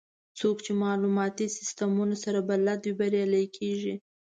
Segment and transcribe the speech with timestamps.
[0.39, 3.95] څوک چې د معلوماتي سیستمونو سره بلد وي، بریالي کېږي.